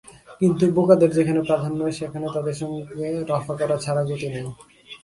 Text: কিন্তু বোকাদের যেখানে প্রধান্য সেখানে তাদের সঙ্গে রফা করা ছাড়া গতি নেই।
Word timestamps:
কিন্তু 0.41 0.63
বোকাদের 0.75 1.09
যেখানে 1.17 1.39
প্রধান্য 1.41 1.79
সেখানে 1.99 2.27
তাদের 2.35 2.55
সঙ্গে 2.61 3.07
রফা 3.29 3.53
করা 3.59 3.75
ছাড়া 3.77 4.01
গতি 4.03 4.27
নেই। 4.33 4.45